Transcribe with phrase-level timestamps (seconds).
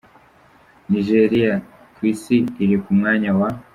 [0.89, 1.53] Nigeriya:
[1.95, 3.47] ku isi iri ku mwanya wa.